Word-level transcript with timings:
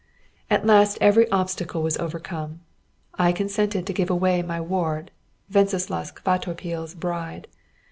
At 0.49 0.65
last 0.65 0.97
every 0.99 1.29
obstacle 1.29 1.83
was 1.83 1.95
overcome. 1.97 2.61
I 3.19 3.31
consented 3.31 3.85
to 3.85 3.93
give 3.93 4.09
away 4.09 4.41
my 4.41 4.59
ward, 4.59 5.11
Wenceslaus 5.53 6.11
Kvatopil's 6.11 6.95
bride. 6.95 7.47